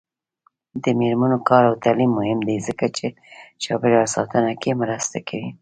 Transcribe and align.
د 0.83 0.85
میرمنو 0.99 1.37
کار 1.49 1.63
او 1.69 1.75
تعلیم 1.83 2.11
مهم 2.19 2.39
دی 2.47 2.57
ځکه 2.67 2.85
چې 2.97 3.05
چاپیریال 3.63 4.07
ساتنه 4.15 4.51
کې 4.61 4.79
مرسته 4.81 5.17
کوي. 5.27 5.49